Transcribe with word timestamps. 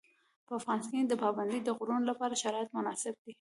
په 0.47 0.51
افغانستان 0.59 0.95
کې 1.01 1.07
د 1.09 1.13
پابندي 1.23 1.59
غرونو 1.77 2.05
لپاره 2.11 2.39
شرایط 2.43 2.69
مناسب 2.77 3.13
دي. 3.23 3.29